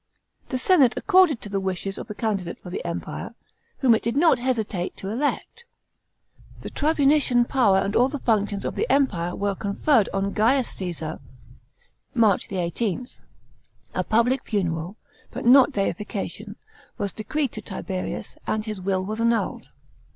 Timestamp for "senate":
0.57-0.97